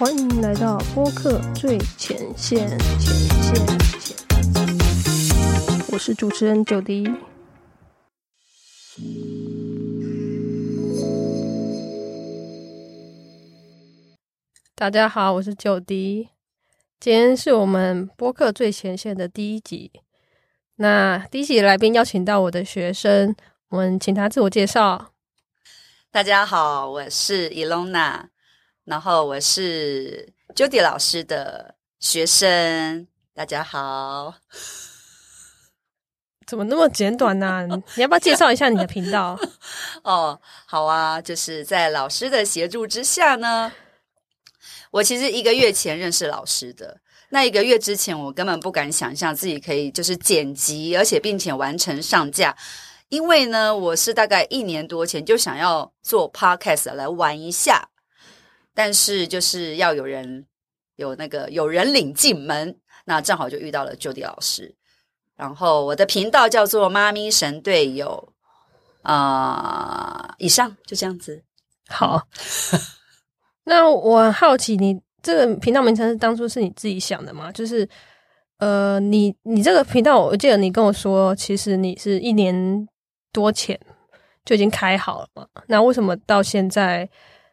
[0.00, 2.78] 欢迎来到播客最前线，前
[3.42, 3.54] 线，
[4.00, 4.16] 前。
[5.92, 7.06] 我是主持人九迪。
[14.74, 16.30] 大家好，我是九迪。
[16.98, 19.92] 今天是我们播客最前线的第一集。
[20.76, 23.36] 那第一集来宾邀请到我的学生，
[23.68, 25.12] 我们请他自我介绍。
[26.10, 28.28] 大家好，我是 Elona，
[28.90, 33.06] 然后我是 Judy 老师的学生。
[33.32, 34.34] 大家好，
[36.44, 37.68] 怎么那么简短呢？
[37.94, 39.38] 你要不要介绍一下你的频道？
[40.02, 43.70] 哦，好啊，就是在老师的协助之下呢，
[44.90, 46.98] 我其实一个月前认识老师的。
[47.28, 52.56] 那一个月之前，我根本不敢想象自己可以就是剪辑，而且并且完成上架。
[53.08, 57.88] 因为呢，我是大概一年多前就想要做 podcast 来玩一下，
[58.74, 60.46] 但是就是要有人
[60.96, 64.74] 有那个有人领进门，那正好就遇到了 Jody 老师。
[65.36, 68.32] 然后我的频道叫做“妈咪神队友”，
[69.02, 71.42] 啊，以上就这样子。
[71.88, 72.26] 好，
[73.64, 75.00] 那我很好奇你。
[75.22, 77.52] 这个频道名称是当初是你自己想的吗？
[77.52, 77.86] 就是，
[78.56, 82.88] 呃，你你这个频道，我记得你跟我说，其实你是一年
[83.30, 83.78] 多前
[84.46, 85.46] 就已经开好了嘛。
[85.66, 87.06] 那为什么到现在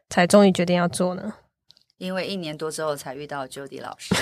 [0.09, 1.33] 才终于决定要做呢？
[1.97, 4.13] 因为一年多之后才遇到 Jody 老师。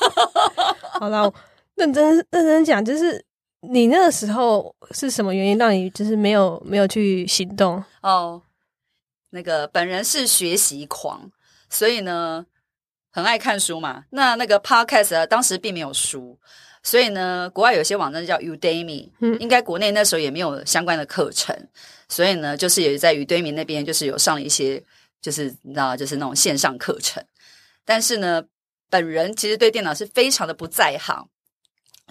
[1.00, 1.32] 好了，
[1.74, 3.24] 认真 认真讲，就是
[3.60, 7.82] 你那个时候是什么原因让你就是没有没有去行动？
[8.02, 8.42] 哦，
[9.30, 11.30] 那个本人是学习狂。
[11.70, 12.44] 所以呢，
[13.10, 14.04] 很爱看书嘛。
[14.10, 16.38] 那那个 podcast 当时并没有书，
[16.84, 21.56] 所以呢，国外有些网站叫 Udemy，嗯，应该国内那时候也没有相关的课程，
[22.10, 24.84] 所以呢，就是也在 Udemy 那边就是有上了一些，
[25.22, 27.24] 就是你知道，就是那种线上课程。
[27.86, 28.44] 但是呢，
[28.90, 31.26] 本人其实对电脑是非常的不在行，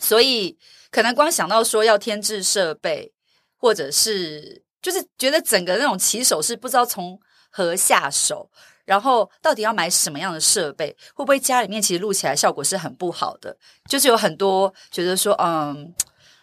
[0.01, 0.57] 所以
[0.89, 3.13] 可能光想到说要添置设备，
[3.55, 7.19] 或者是就是觉得整个那种起手是不知道从
[7.51, 8.49] 何下手。
[8.85, 10.95] 然后到底要买什么样的设备？
[11.13, 13.55] 会不会家里面其实录起来效果是很不好的？
[13.89, 15.93] 就是有很多觉得说，嗯，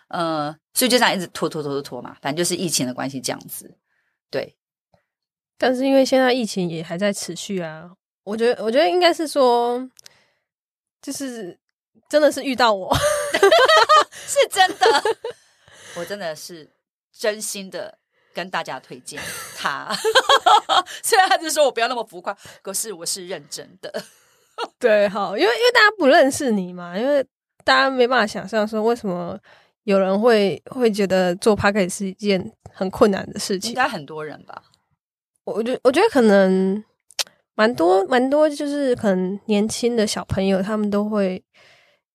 [0.08, 2.16] 呃，所以就这样一直拖拖拖拖拖嘛。
[2.22, 3.76] 反正就是疫情的关系这样子。
[4.30, 4.56] 对，
[5.58, 7.90] 但是因为现在疫情也还在持续啊，
[8.24, 9.88] 我觉得，我觉得应该是说，
[11.02, 11.58] 就是
[12.08, 12.94] 真的是遇到我，
[14.26, 14.86] 是真的，
[15.96, 16.70] 我真的是
[17.12, 17.99] 真心的。
[18.34, 19.20] 跟大家推荐
[19.56, 19.88] 他，
[21.02, 24.02] 虽然他就说我不要那么浮夸，可是我是认真的。
[24.78, 27.24] 对，好，因为因为大家不认识你嘛，因为
[27.64, 29.38] 大家没办法想象说为什么
[29.84, 33.70] 有人会会觉得做 p a c k e 是一件很困难的事情。
[33.70, 34.62] 应该很多人吧？
[35.44, 36.84] 我觉我觉得可能
[37.54, 41.42] 蛮多蛮多，就是可能年轻的小朋友他们都会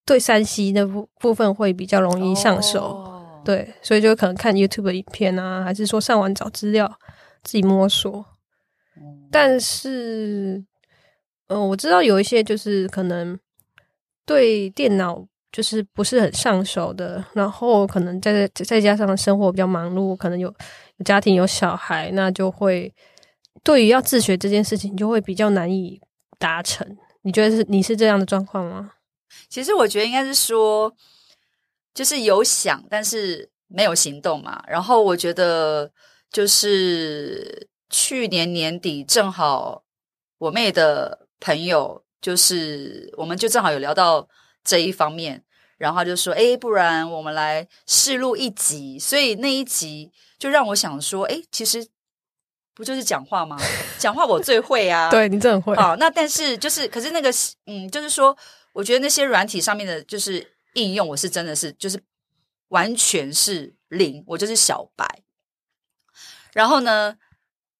[0.05, 3.14] 对山西那部部分会比较容易上手。
[3.45, 6.99] 对，所以就可能看 YouTube 影片啊，还是说上网找资料，
[7.43, 8.25] 自己摸索。
[9.31, 10.65] 但是，
[11.47, 13.39] 嗯，我知道有一些就是可能
[14.25, 20.47] 对电脑就是不是很上手的，然后可能再再加上生活比较忙碌，可能有
[20.97, 22.91] 有家庭有小孩，那就会
[23.63, 26.01] 对于要自学这件事情就会比较难以
[26.39, 26.97] 达成。
[27.21, 28.93] 你觉得是你是这样的状况吗？
[29.49, 30.91] 其实我觉得应该是说。
[31.95, 34.61] 就是有想，但是没有行动嘛。
[34.67, 35.89] 然后我觉得，
[36.29, 39.83] 就是去年年底正好
[40.37, 44.27] 我妹的朋友，就是我们就正好有聊到
[44.63, 45.41] 这一方面，
[45.77, 51.87] 然后就说：“哎，不然我们来试录一集。”所以那一集就让我想说：“哎，其实
[52.73, 53.57] 不就是讲话吗？
[53.97, 55.09] 讲话我最会啊！
[55.11, 55.73] 对你真会。
[55.77, 57.31] 好，那但是就是，可是那个
[57.67, 58.37] 嗯，就是说，
[58.73, 60.54] 我觉得那些软体上面的，就是。
[60.75, 62.01] 应用我是真的是就是
[62.69, 65.05] 完全是零，我就是小白。
[66.53, 67.17] 然后呢，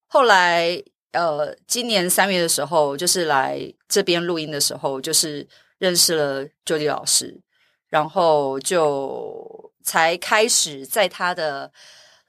[0.08, 5.47] 后来呃，今年三月的时候，就是来这边录音的时候，就是
[5.78, 7.40] 认识了 Jody 老师，
[7.88, 11.72] 然后就才开始在他的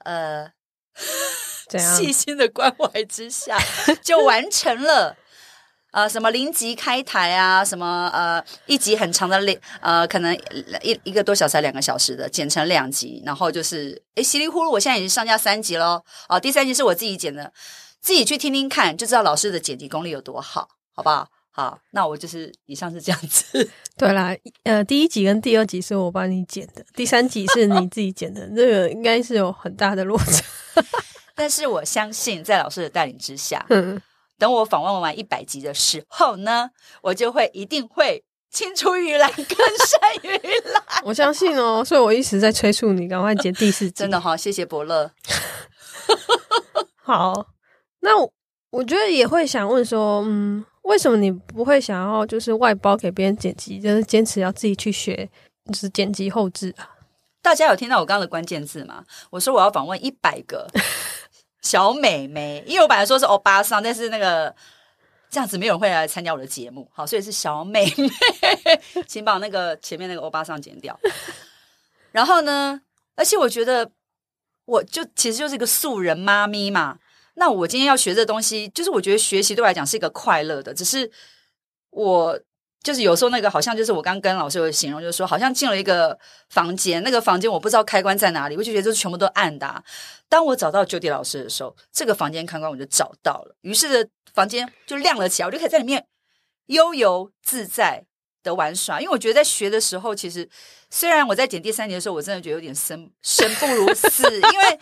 [0.05, 0.49] 呃
[1.97, 3.57] 细心的关怀之下，
[4.01, 5.17] 就完成了。
[5.97, 7.65] 呃，什么零级开台啊？
[7.65, 10.31] 什么呃，一集很长的两呃，可能
[10.83, 15.99] 一一个多小时、两个小时的，剪成两集，然后就是诶稀里糊涂，我现在已经上架三集喽。
[16.29, 17.51] 哦，第三集是我自己剪的，
[17.99, 21.27] 自己去听听看，就知道老师的剪辑功力有多好，好不好？
[21.49, 23.67] 好，那我就是以上是这样子。
[23.97, 24.35] 对啦，
[24.65, 30.43] 呃，第一集跟第二集是我帮你剪的，第三集是你自己剪的， 这个应该是有很大的落差。
[31.33, 33.65] 但是我相信，在老师的带领之下。
[34.37, 36.69] 等我访问完一百集的时候呢，
[37.01, 40.37] 我就会一定会青出于蓝更胜于
[40.71, 40.83] 蓝。
[41.03, 43.91] 我相信哦，所以我一直在催促你赶快剪第四集。
[43.97, 45.11] 真的哈，谢谢伯乐。
[47.03, 47.47] 好，
[48.01, 48.31] 那我
[48.69, 55.29] 我觉得也会想问说，嗯，为什么你不会想要就是外包给别人剪辑，就是坚持要自己去学，
[55.65, 56.89] 就是剪辑后置啊？
[57.41, 59.05] 大家有听到我刚刚的关键字吗？
[59.29, 60.67] 我说我要访问一百个
[61.61, 64.55] 小美眉，因为我本来说是欧巴桑，但是那个
[65.29, 70.99] 这样子没有人会来参加我的节目，好，所以是小美眉，请把那个前面那个欧巴桑剪掉。
[72.11, 72.81] 然后呢，
[73.15, 73.91] 而且我觉得。
[74.67, 76.99] 我就其实就是一个素人妈咪嘛，
[77.35, 81.09] 那我今天要学这东西，就是我觉得学习对我来讲是一个快乐的，只是
[81.91, 82.37] 我
[82.87, 86.17] 就是有时候那个好像就是我刚跟老师有形容，就是说好像进了一个
[86.49, 89.83] 房间，那个房间我不知道开关在哪里，我就觉得就是全部都暗的。
[90.29, 96.05] 当我找到 Judy 老师的时候，这个房间开关我就找到了，于是房间就亮了起来，我就可以在里面
[96.67, 98.05] 悠游自在。
[98.43, 100.47] 的玩耍，因为我觉得在学的时候，其实
[100.89, 104.79] 虽然我在剪第三年的时候，我真的觉得有点生生不如死，因为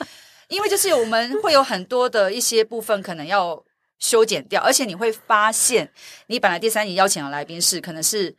[0.50, 3.60] 因为就是我们会有很多的一些部分可能要
[4.00, 5.92] 修剪掉，而且你会发现，
[6.28, 8.36] 你本来第三集邀请的来宾是可能是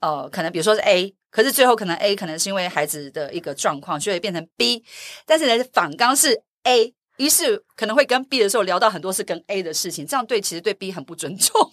[0.00, 4.84] 呃，可能比如说是 A，可是最后可能 A 可能是因为孩子的一个状况，所以变成 B，
[5.24, 11.70] 但是呢反刚是 A，于是可能会跟 B 的时候聊到很多是跟 A 的事情，这样对其实对 B 很不尊重。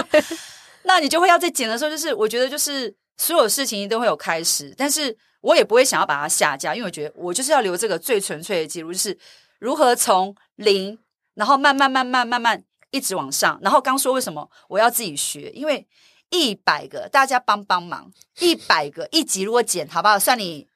[0.84, 9.18] 那你就会要在剪的时候，就是我觉得就是所有事情都会有开始，但是我也不会想要把它下架，因为我觉得我就是要留这个最纯粹的记录，就是
[9.58, 10.96] 如何从零，
[11.36, 13.56] 然后慢慢慢慢慢慢一直往上。
[13.62, 15.86] 然后刚说为什么我要自己学，因为
[16.30, 18.10] 一百个大家帮帮忙，
[18.40, 20.18] 一百个一集如果剪好不好？
[20.18, 20.68] 算你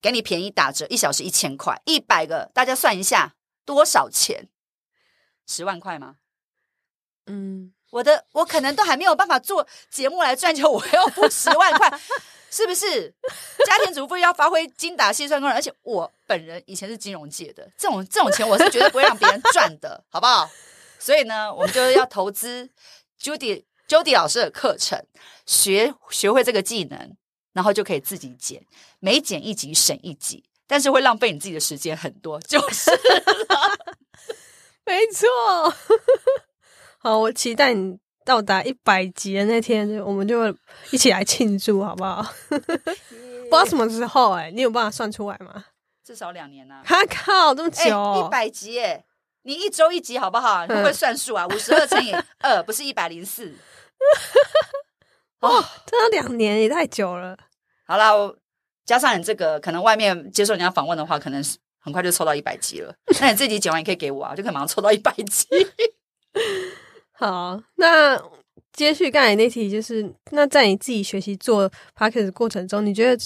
[0.00, 4.48] 给你便宜打折，一小时一千块，一百个大家算一下多少钱？
[5.46, 6.14] 十万块吗？
[7.26, 7.72] 嗯。
[7.92, 12.00] 我的我可能都还没有办法做节目来赚钱，我要付十万块，
[12.50, 13.14] 是不是？
[13.66, 20.48] 家庭主妇要发挥精打细算功能，而且我本人以前是金融界的，这种这种钱我是绝对不会让别人赚的， 好不好？
[20.98, 22.70] 所以呢，我们就要投资
[23.20, 25.04] Judy Judy 老师的课程，
[25.44, 27.14] 学学会这个技能，
[27.52, 28.64] 然后就可以自己剪，
[28.98, 32.90] 每剪一集省一集，但是会浪费你自己的时间很多，就是
[34.86, 35.74] 没错。
[36.96, 40.48] 好，我期待你到达一百集的那天，我们就
[40.92, 42.26] 一起来庆祝，好不好？
[42.48, 45.66] 不知道什么时候哎，你有办法算出来吗？
[46.12, 46.82] 至少两年呢。
[46.84, 48.22] 他靠，这么久！
[48.26, 49.02] 一百集哎，
[49.44, 50.66] 你一周一集好不好？
[50.66, 51.46] 你 会不会算数啊？
[51.46, 53.50] 五十二乘以二 不是一百零四？
[55.40, 57.34] 哦，这要两年也太久了。
[57.86, 58.36] 好啦，我
[58.84, 62.94] 加上你这个，可能外面接受人家访问的话，可能是很快就抽到一百集了。
[63.18, 65.46] 那你自己剪完也可以给我啊，就可以马上抽到一百集。
[67.12, 68.22] 好，那
[68.74, 73.24] 接续刚才那题，就是那在你自己学习做 p o c a s t 过程中，你觉得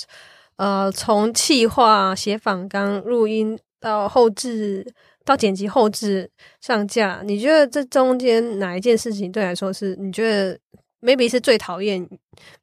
[0.56, 4.86] 呃，从企划、写访纲、录音到后置、
[5.24, 6.30] 到剪辑、后置、
[6.60, 10.58] 上架，你觉得这中间哪一件事情对来说是你觉得
[11.00, 12.08] maybe 是最讨厌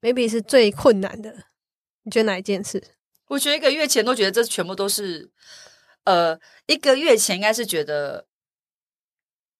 [0.01, 1.33] ，maybe 是最困难的？
[2.03, 2.83] 你觉得哪一件事？
[3.27, 5.31] 我觉得一个月前都觉得这全部都是，
[6.03, 8.25] 呃，一个月前应该是觉得。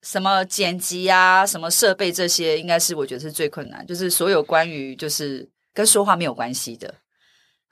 [0.06, 3.88] 什么剪辑啊，什么设备这些，应该是我觉得是最困难。
[3.88, 6.94] 就是所有关于就是跟说话没有关系的，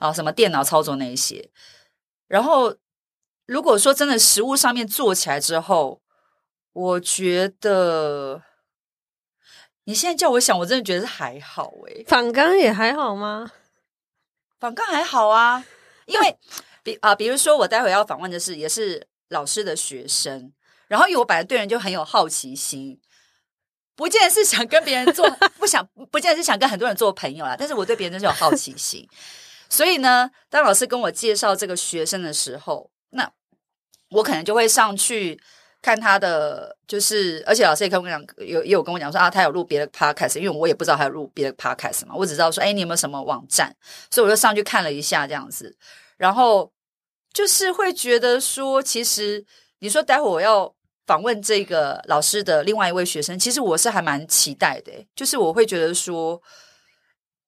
[0.01, 1.50] 啊，什么电脑操作那一些。
[2.27, 2.75] 然后
[3.46, 6.01] 如果说真的实物上面做起来之后，
[6.74, 8.41] 我觉得
[9.84, 12.03] 你现在叫我想，我真的觉得是还好诶。
[12.08, 13.51] 反刚也还好吗？
[14.60, 15.63] 反刚还好啊，
[16.05, 16.38] 因为
[16.84, 20.51] 比啊，比如说我待会要访问的是也是老师的学生。
[20.88, 23.00] 然后，因为我本来对人就很有好奇心，
[23.96, 27.55] 不见得是想跟别人做， 不想，不见得是想跟很多人做朋友啦。
[27.58, 29.08] 但是我对别人真是有好奇心，
[29.71, 33.31] 所以呢，当老师跟我介绍这个学生的时候，那
[34.09, 35.41] 我可能就会上去
[35.81, 43.75] 看他的，就是而且老师也跟我讲，有也有跟我讲说啊，他有录别的 podcast，因为我也不知道他有录别的 podcast 嘛，我只知道说，哎，你有没有什么网站？
[44.11, 45.75] 所以我就上去看了一下这样子，
[46.17, 46.71] 然后
[47.33, 49.43] 就是会觉得说，其实
[49.79, 50.75] 你说待会我要。
[51.07, 56.41] 访问这个老师的另外一位学生，其实我是还蛮期待的，就是我会觉得说，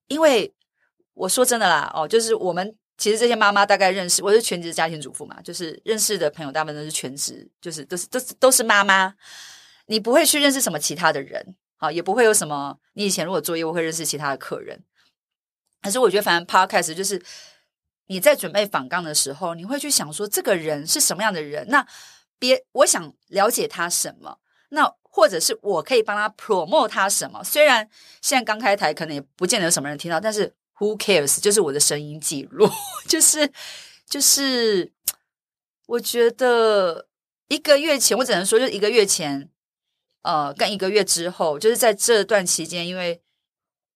[0.07, 0.51] 因为
[1.13, 9.13] 我说真的啦，哦，就是我们其实这些妈妈大概认识，我是全职家庭主妇嘛，就是认识的朋友大部分都是全职，就是都是都是都是妈妈，
[9.87, 14.83] 你不会去认识什么其他的人，好，也不会有什么，你以前如果做业务会认识其他的客人，
[15.81, 17.21] 可是我觉得反正 podcast 就是
[18.07, 21.85] 你在准备访纲的时候，你会去想说这个人是什么样的人，那。
[22.39, 24.37] 别，我想了解他什么，
[24.71, 27.41] 那或者是我可以帮他 promote 他什么？
[27.41, 27.89] 虽然
[28.21, 31.39] 现在刚开台，可能也不见得有什么人听到，但是 who cares？
[31.39, 32.69] 就是我的声音记录，
[33.07, 33.49] 就是
[34.07, 34.91] 就是，
[35.87, 37.07] 我觉得
[37.47, 39.49] 一个月前，我只能说，就一个月前，
[40.23, 43.21] 呃，跟一个月之后，就是在这段期间，因为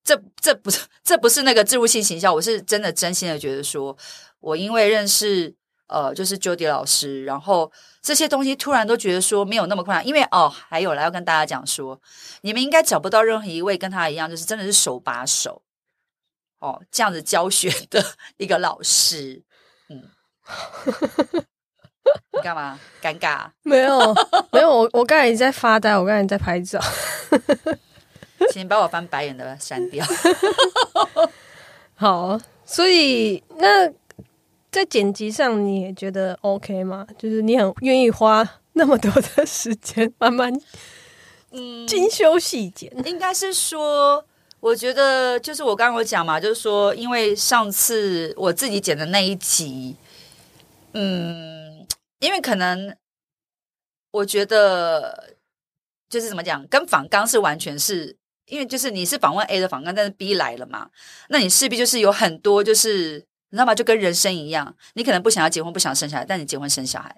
[0.04, 3.98] 这这不是这不是那个植入性行销，我是真的真心的觉得说，
[4.40, 5.56] 我因为认识。
[5.90, 11.98] 呃，就是 Jody 老师，然后这些东西突然都觉得说没有那么困难，因为哦，还有来要跟大家讲说，
[12.42, 15.62] 你们应该找不到任何一位跟他一样，就是真的是手把手
[16.60, 18.04] 哦这样子教学的
[18.38, 19.44] 一个老师。
[19.90, 20.04] 嗯，
[22.34, 22.80] 你干嘛？
[23.02, 23.48] 尴尬？
[23.64, 24.16] 没有，
[24.52, 26.80] 没有，我我刚才在发呆，我刚才在拍照，
[28.52, 30.06] 请把我翻白眼的删掉。
[31.96, 33.92] 好，所以那。
[34.70, 37.08] 在剪辑上，你也觉得 OK 吗？
[37.18, 40.54] 就是你很愿意花那么多的时间，慢慢
[41.52, 42.92] 嗯精修细剪。
[43.08, 44.24] 应该是说，
[44.68, 49.96] 我觉得就是我刚刚有讲嘛，就是说，因为上次我自己剪的那一集，
[50.92, 51.88] 嗯，
[52.20, 52.94] 因为可能
[54.12, 55.36] 我觉得
[56.10, 60.90] 就是怎么讲，跟访刚是完全是因为就是你是访问 A 的访刚，但是 B 来了嘛，
[61.30, 63.26] 那你势必就是有很多就是。
[63.50, 63.74] 你知道吗？
[63.74, 67.16] 就跟人生一样，你可能不想要结婚，不想生小孩，但你结婚生小孩，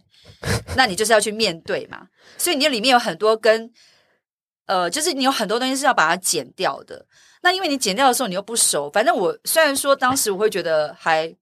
[0.76, 2.08] 那你就是要去面对嘛。
[2.38, 3.74] 所以你里面有很多跟，
[4.68, 7.08] 呃，就是你有很多东西是要把它剪掉的。
[7.42, 11.34] 那因为你剪掉的时候你又不熟，反正我虽然说当时我会觉得还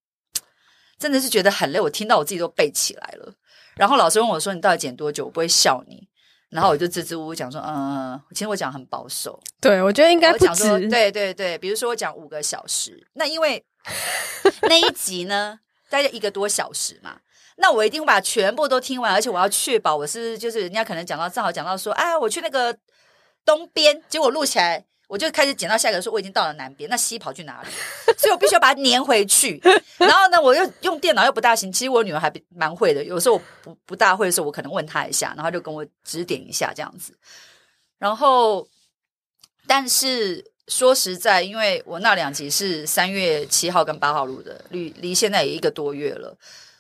[1.00, 3.34] 真的是觉得很累，我听到我自己都背起来了。
[3.76, 6.08] 然后老师问我说：“你到底剪多久？”我不会笑你。
[6.50, 10.90] 然后我就支支吾吾讲说：“嗯，其实我讲很保守。”对，我觉得应该不止。
[10.90, 13.64] 对对对，比如说我讲五个小时，那因为。
[14.68, 15.58] 那一集呢，
[15.90, 17.22] 大概一个多小时嘛，
[17.56, 22.78] 那我一定会把全部都听完，而且我要确保我是就是人家可能讲到正好讲到说，哎，我去那个
[23.46, 27.70] 东边，结果录起来，我就开始剪到下一个说我已经到了南边，那西跑去哪里？
[28.18, 29.60] 所以我必须要把它粘回去。
[29.98, 37.18] 然后呢，我又用电脑又不大行，其实我女儿还蛮会的，有时候我不不大会的时候，我可能问她一下，然后就跟我指点一下这样子。
[37.98, 38.68] 然后，
[39.66, 40.52] 但是。
[40.70, 46.38] 说实在，因为我那两集是三月七号跟八号录的，离离现在也一个多月了。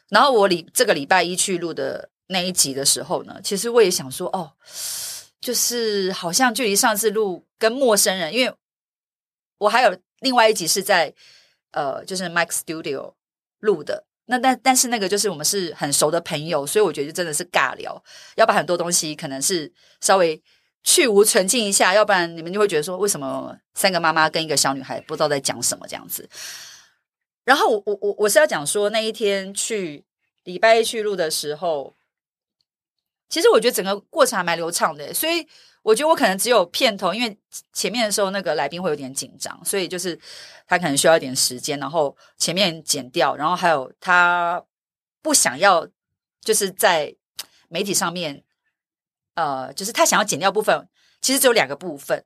[0.09, 4.51] 然后我礼这个礼拜一去录的那一集的时候呢，其实我也想说，哦，
[5.47, 8.53] 就是好像距离上次录跟陌生人，因为
[9.59, 11.13] 我还有另外一集是在
[11.71, 13.13] 呃，就是 Mike Studio
[13.59, 14.03] 录的。
[14.25, 18.03] 那但但是那个就是我们是很熟的朋友，所以我觉得真的是尬聊，
[18.35, 20.43] 要把很多东西可能是稍微。
[20.83, 26.29] 去无纯净一下，要不然你们就会觉得说，为什么三个妈妈跟一个小女孩不知道在讲什么这样子？
[27.43, 30.05] 然后我我我我是要讲说，那一天去
[30.45, 31.93] 礼拜一去录的时候，
[33.29, 35.47] 其实我觉得整个过程还蛮流畅的，所以
[35.81, 37.37] 我觉得我可能只有片头，因为
[37.73, 40.19] 前面的时候那个来宾会有点紧张，所以就是
[40.67, 44.63] 他可能需要一点时间，然后前面剪掉，然后还有他
[45.21, 45.87] 不想要
[46.41, 47.15] 就是在
[47.69, 48.43] 媒体上面。
[49.39, 50.89] 呃，就是他想要剪掉部分，
[51.21, 52.25] 其实只有两个部分，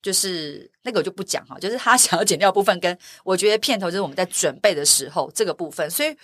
[0.00, 1.58] 就是那个我就不讲哈。
[1.58, 6.16] 就是他想要剪掉部分，跟我觉得片头就是我们在准备的时候这个部分，所以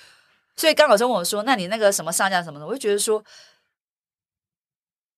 [0.54, 3.20] 所以刚老师问我说：“那你那个什么上架什么的？”我就觉得说，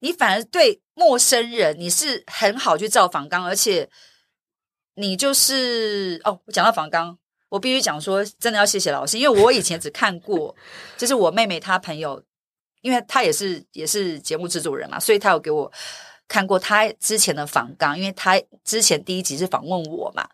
[0.03, 3.89] 你反而对陌生人你是很好去造访刚，而且
[4.97, 7.17] 你就是哦，我讲到访刚，
[7.49, 10.55] 我必须讲说，真的要谢谢老师，因为我以前只看过，
[10.99, 12.23] 就是我妹妹她朋友。
[12.83, 15.73] 因为她也是也是节目制作人嘛，所以她有给我
[16.27, 20.29] 看过她之前的访刚，因为她之前第一集是访问我嘛，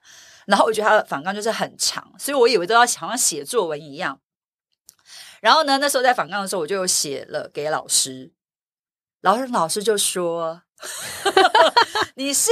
[0.46, 4.18] 然后我觉得她的访刚就是很长，所以我以为都要好像写作文一样。
[5.42, 8.32] 然后呢，那时候在访纲的时候，我就有写了给老师，
[9.20, 10.62] 老师老师就说
[12.16, 12.50] ：“你是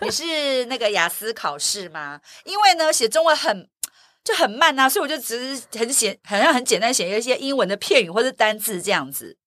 [0.00, 2.20] 你是那个雅思考试吗？
[2.44, 3.68] 因为呢，写中文很。”
[4.22, 9.38] 就很慢啊，所以我就只是很写，好像很简单写一些英文的片语或者单字这样子。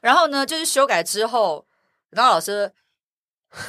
[0.00, 1.66] 然后呢，就是修改之后，
[2.10, 2.72] 然后老师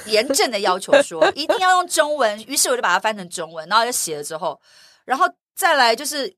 [0.06, 4.62] 严正的要求说一定要用中文，于是我就把它翻成中文，然后就写了之后，
[5.06, 6.38] 然后再来就是，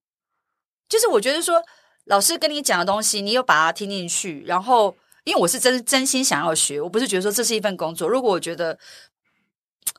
[0.88, 1.62] 就是我觉得说
[2.06, 8.08] 老师跟你讲的东西，你有把它听进去，然后因为我是真真心想要学，我不是觉得说这是一份工作。
[8.08, 8.78] 如果我觉得，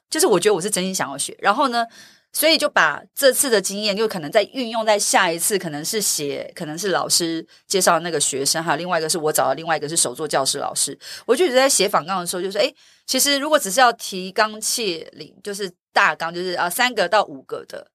[0.09, 1.87] 就是我觉得我是真心想要学，然后呢。
[2.35, 10.99] 所以就把这次的经验，就可能再运用在下一次，可能是写，可能是老师介绍那个学生，还有另外一个是我找的另外一个是手作教师老师。
[11.27, 12.73] 我就觉得在写访纲的时候，就说：哎，
[13.07, 17.91] 其实如果只是要提纲挈领，就是大纲，就是啊三个到五个的，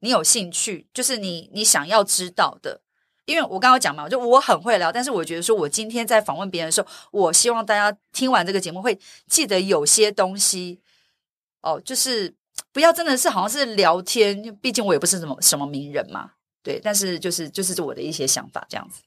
[0.00, 2.80] 你有兴趣，就是你你想要知道的，
[3.24, 8.98] 因为我刚刚讲嘛，就我很会聊，但是我觉得说我今天在访问别人的时候，我希望大家听完这个节目会
[9.28, 10.80] 记得有些东西
[11.60, 12.34] 哦，就是
[12.72, 19.00] 不要真的是好像是聊天，毕竟我也不是什么什么名人嘛，对，但是就是就是我的一些想法这样子。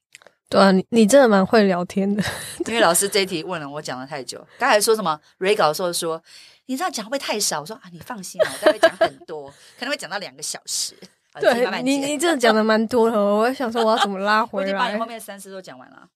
[0.48, 2.24] 对啊，你你真的蛮会聊天的。
[2.68, 5.20] 因为老师这一题问了我讲了太久，刚才说什么？
[5.40, 6.22] 蕊稿的时候说
[6.68, 7.62] 你这样讲会不会太少？
[7.62, 10.96] 我说啊，你放心啊，我待会讲很多，可能会讲到两个小时。
[11.42, 13.20] 对你，你真的讲的蛮多的。
[13.20, 15.06] 我在想说，我要怎么拉回来我已经把你后？
[15.06, 16.08] 面三次都讲完了，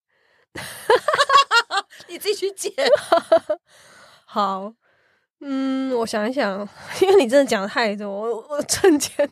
[2.07, 2.71] 你自己去剪。
[4.25, 4.71] 好，
[5.41, 6.67] 嗯，我想一想，
[7.01, 9.29] 因为你真的讲的太多，我我瞬间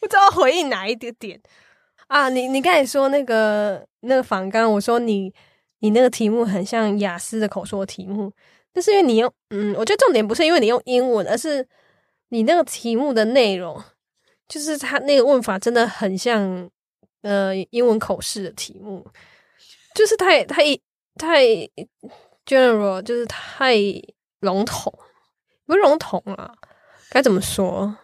[0.00, 1.40] 不知道回应哪一个点
[2.08, 2.28] 啊。
[2.28, 5.32] 你你刚才说那个那个访纲，我说你
[5.80, 8.32] 你那个题目很像雅思的口说题目，
[8.72, 11.66] 但是因为你用嗯，我觉得重点不是因为你用英文，而是
[12.28, 13.82] 你那个题目的内容，
[14.48, 16.68] 就是他那个问法真的很像
[17.22, 19.06] 呃英文口试的题目，
[19.94, 20.62] 就是太太
[21.16, 21.44] 太
[22.46, 23.76] general，就是太
[24.40, 24.92] 笼统，
[25.66, 26.54] 不是笼统啊，
[27.10, 27.96] 该怎么说？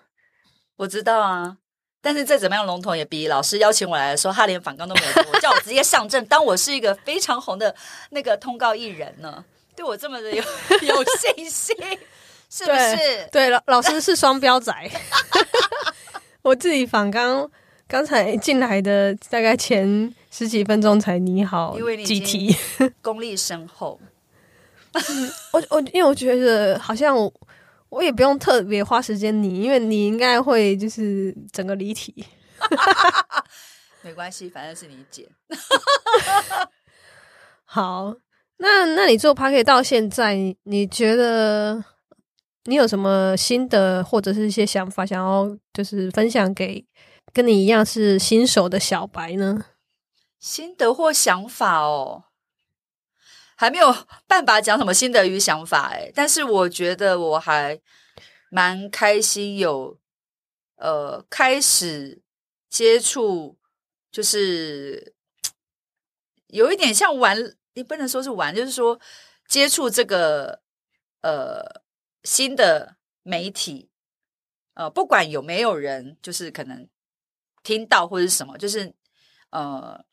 [0.76, 1.56] 我知道啊，
[2.02, 5.00] 但是再怎么样笼统，也比老师邀请我来的时候，他连反纲都没
[5.32, 7.74] 有叫我直接上阵，当我是一个非常红的
[8.10, 9.44] 那个通告艺人呢。
[9.76, 10.42] 对我这么的有
[10.82, 11.76] 有信心，
[12.48, 13.28] 是不是？
[13.32, 14.72] 对，老老师是双标仔。
[16.44, 17.50] 我自己反刚
[17.88, 22.54] 刚才进来的大概前十几分钟才拟好因为你题，
[23.02, 23.98] 功力深厚，
[25.52, 27.32] 我我因为我觉得好像我
[27.88, 32.24] 我也不用特别花时间拟，因为你应该会就是整个离题。
[34.02, 35.26] 没关系，反正是你剪。
[37.64, 38.14] 好，
[38.58, 41.82] 那那你做 p a r k e 到现在，你你觉得
[42.64, 46.84] 你有什么新的或者是一些想法，想要就是分享给
[47.32, 49.66] 跟你一样是新手的小白呢？
[50.38, 52.24] 心得或想法哦，
[53.56, 53.94] 还没有
[54.26, 57.80] 办法讲什么心得与想法哎，但是我觉得我还
[58.50, 59.98] 蛮开心有
[60.76, 62.22] 呃开始
[62.68, 63.56] 接触，
[64.10, 65.14] 就是
[66.48, 67.36] 有一点像玩，
[67.74, 68.98] 你不能说是玩，就是说
[69.48, 70.60] 接触这个
[71.22, 71.82] 呃
[72.24, 73.88] 新的媒体，
[74.74, 76.88] 呃，不管有没有人，就是可能
[77.62, 78.92] 听到或者什么，就是
[79.50, 80.04] 呃。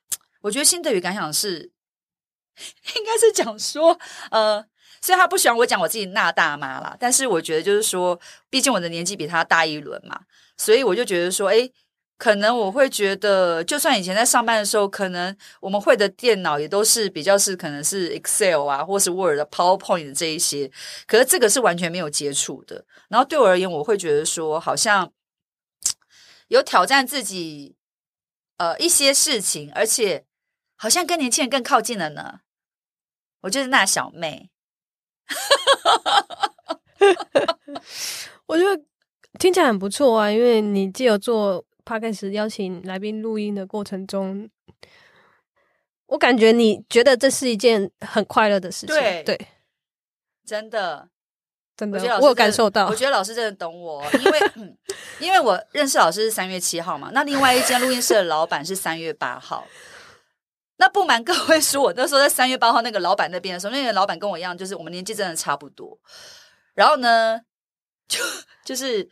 [0.43, 1.71] 我觉得心得与感想是，
[2.95, 3.95] 应该是讲说，
[4.31, 4.59] 呃，
[4.99, 8.19] 虽然他不喜欢我讲我自己那大妈啦，但是我觉得就是说，
[8.49, 10.19] 毕竟我的年纪比他大一轮嘛，
[10.57, 11.71] 所以我就觉得说，诶，
[12.21, 20.69] 可能我会觉得，就算以前在上班的时候，可能我们会的电脑也都是比较是可能是 Excel 啊，或是 Word、PowerPoint 这一些，
[21.07, 22.85] 可是这个是完全没有接触的。
[23.09, 25.11] 然后对我而言，我会觉得说，好像
[26.49, 27.75] 有挑战自己，
[28.57, 30.25] 呃，一些事情，而且。
[30.83, 32.39] 好像跟年轻人更靠近了呢。
[33.41, 34.49] 我就是那小妹，
[38.47, 38.83] 我觉得
[39.37, 44.49] 听起来很不错啊，因为你既有做 p o d c a s 邀请来宾录音的过程中，
[46.07, 49.47] 我感觉你觉得这是一件很快乐的事情，对对，
[50.45, 51.09] 真的，
[51.75, 54.77] 真的我觉得老，师我有感受到我，觉得老师真的懂我，因为、嗯、
[55.19, 59.65] 因为我认识老师是三月七号嘛，那另外一间录音室的老板是三月八号。
[60.77, 65.95] 那不瞒各位说，我那时候在三月八号那个老板那边的时候，那个老板跟我一样，就是我们年纪真的差不多。
[66.73, 67.39] 然后呢，
[68.07, 68.19] 就
[68.65, 69.07] 就是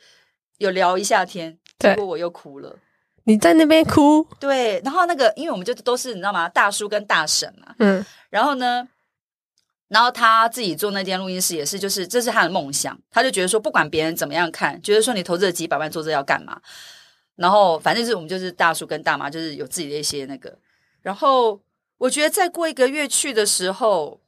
[0.58, 2.78] 有聊一下天，对结果我又哭了。
[3.26, 6.50] 你在那边哭，对，然后那个，因为我们就都是你知道吗？
[6.50, 7.76] 大叔跟大婶嘛。
[7.78, 8.88] 嗯，然后呢，
[9.88, 13.00] 然后他自己做那间录音室也是，就是这是他的梦想。
[13.12, 16.60] 他就觉得说，不管别人怎么样看，觉得说你投资了几百万做这要干嘛？
[17.36, 20.58] 然后反正就是我们就是大叔跟大妈，就是有自己的一些那个。
[21.02, 21.62] 然后
[22.00, 24.20] 我觉得再过一个月去的时候，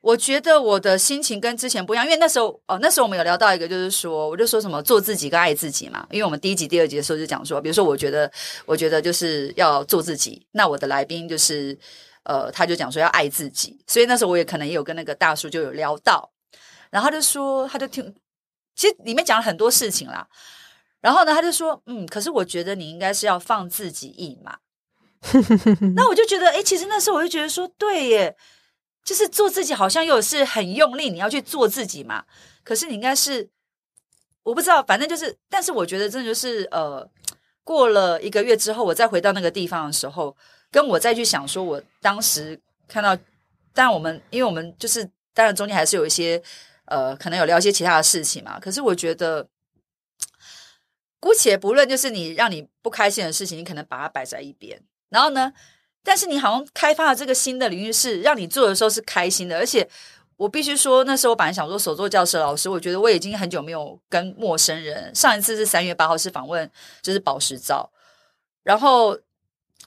[0.00, 6.06] 我觉得我的心情跟之前不一样，因为那时候哦，那时候我们有聊到一个，就是说，我就说什么做自己跟爱自己嘛。
[6.10, 8.30] 因为我们第一集、第二集的时候就讲说，比如说，我觉得，
[8.64, 10.46] 我觉得就是要做自己。
[10.52, 11.78] 那我的来宾就是，
[12.22, 16.30] 呃，他就讲说要爱自己，所以那时候我也可能也有跟那个大叔就有聊到，
[16.90, 18.14] 然后他就说，他就听，
[18.74, 20.26] 其实里面讲了很多事情啦。
[21.02, 24.56] 然后呢，他就说，嗯，可是我觉得你应该是要放自己一马。
[25.94, 28.36] 那我就觉得，哎，其实那时候我就觉得说，对耶，
[29.04, 32.24] 就是做自己，好像又是很用力，你要去做自己嘛。
[32.62, 33.48] 可是你应该是，
[34.42, 37.08] 我不知道，反正就是，但是我觉得真的就是，呃，
[37.64, 40.36] 过了一个月之后，我再回到那个地方的时候，
[40.70, 43.16] 跟我再去想说，我当时看到，
[43.72, 46.40] 但我们，因为我们就是，当然中间还是有一些，
[46.84, 48.60] 呃，可能有聊一些其他的事情嘛。
[48.60, 49.48] 可是我觉得，
[51.18, 54.80] 姑且不论，就是你让你不开心的事情，你可能把它摆在一边。
[55.08, 55.52] 然后呢，
[56.02, 59.56] 但是你好像开发了这个新的领域，是让你做的时候是开心的。
[59.58, 59.88] 而且
[60.36, 65.14] 我必须说，那时候我本来想说手作教师老师，我觉得我已经很久没有跟陌生人。
[65.14, 66.70] 上一次是三月八号是访问，
[67.02, 67.90] 就是宝石照。
[68.62, 69.18] 然后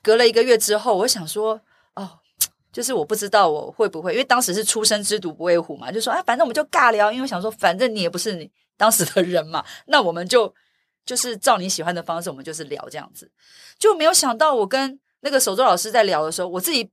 [0.02, 1.60] 隔了一个月之后，我想说，
[1.96, 2.20] 哦，
[2.72, 10.54] 就是我不知道我会不会，因为当时是初生之犊不畏虎嘛，就说啊，反正我们就尬聊，因为我想说，反正你也不是你当时的人嘛， 那我们就。
[11.06, 13.30] 就是照你喜欢的方式，我们就是聊这样子，
[13.78, 16.92] 就没有想到我跟那个手作老师在聊的时候，我自己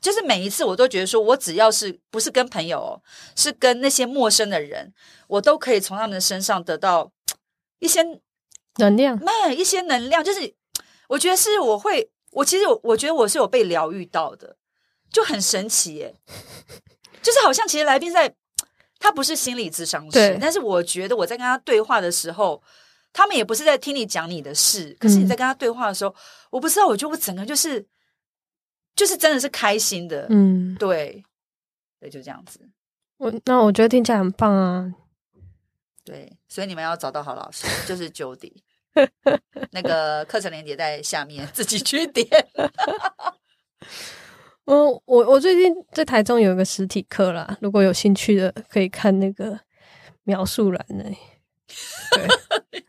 [0.00, 3.02] 就是每一次我都觉得说，我只要是不是跟朋友，
[3.34, 4.92] 是跟那些陌生的人，
[5.26, 7.10] 我都可以从他们的身上得到
[7.78, 8.02] 一些
[8.76, 10.54] 能量，那一些能量，就是
[11.08, 14.56] 我觉得是我会，我其实我觉得我是有被疗愈到的，
[15.10, 16.14] 就很神奇耶，
[17.22, 18.34] 就是好像其实来宾在
[18.98, 22.62] 他不是心理智商师，但是我觉得我在跟他对话的时候。
[23.16, 26.14] 他们也不是在听你讲你的事，可是你在跟他对话的时候，
[26.50, 27.82] 我不知道，我觉得我整个就是，
[28.94, 31.24] 就是真的是开心的，嗯，对，
[31.98, 32.60] 对，就这样子。
[33.16, 34.92] 我那我觉得听起来很棒啊，
[36.04, 38.52] 对，所以你们要找到好老师， 就是 Jody，
[39.70, 42.28] 那个课程链接在下面， 自己去点。
[44.66, 49.58] 我，我我最近在台中有一个实体课啦，如果有兴趣的可以看那个
[50.24, 51.02] 描述栏呢。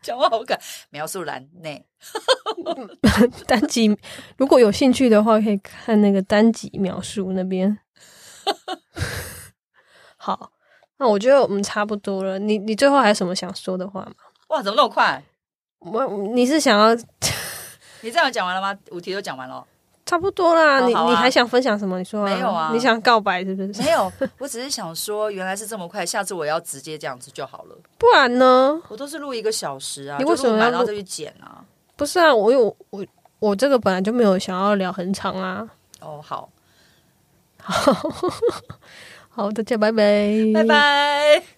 [0.02, 0.58] 讲话好感，
[0.90, 1.84] 描述栏内
[3.46, 3.96] 单集，
[4.36, 7.78] 如果有兴趣的话，可以看那个单集描述那边。
[10.16, 10.52] 好，
[10.98, 12.38] 那我觉得我们差不多了。
[12.38, 14.14] 你你最后还有什么想说的话吗？
[14.48, 15.22] 哇，怎么那么快？
[15.80, 16.94] 我你是想要
[18.02, 18.78] 你这样讲完了吗？
[18.90, 19.66] 五题都讲完了。
[20.08, 21.98] 差不多啦，你你还想分享什么？
[21.98, 22.70] 你说没有啊？
[22.72, 23.82] 你想告白是不是？
[23.82, 27.76] 没有， 我只是想说，原来是这么快，下次我要直接这样子就好了。
[27.98, 28.80] 不然呢？
[28.88, 31.62] 我都是录一个小时啊，你为什么要然后再去剪啊？
[31.94, 33.04] 不是啊，我有我
[33.38, 35.68] 我这个本来就没有想要聊很长啊。
[36.00, 36.48] 哦，好，
[37.60, 37.82] 好，
[39.28, 41.57] 好，大家拜拜，拜拜。